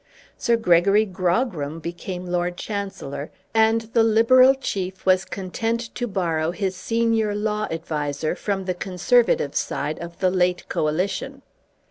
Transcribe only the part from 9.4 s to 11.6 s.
side of the late Coalition.